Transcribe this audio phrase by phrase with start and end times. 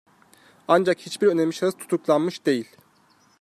[0.67, 2.77] Ancak hiçbir önemli şahıs tutuklanmış değil.